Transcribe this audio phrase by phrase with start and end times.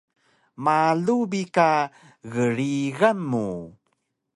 [0.63, 1.69] Malu bi ka
[2.31, 3.47] grigan mu